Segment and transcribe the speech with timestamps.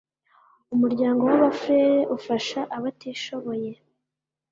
[0.73, 3.71] umuryango w’ abafurere ufasha abatishoboye.